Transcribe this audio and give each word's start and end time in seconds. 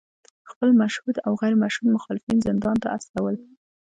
خپل 0.51 0.69
مشهود 0.81 1.15
او 1.25 1.33
غیر 1.41 1.55
مشهود 1.63 1.87
مخالفین 1.95 2.37
زندان 2.47 2.75
ته 2.83 2.87
استول 2.95 3.35